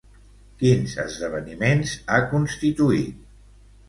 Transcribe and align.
Quins 0.61 0.95
esdeveniments 1.03 1.91
ha 2.15 2.21
constituït? 2.31 3.21